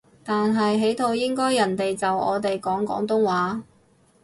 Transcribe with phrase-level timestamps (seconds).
[0.23, 3.63] 但係喺度應該人哋就我哋講廣東話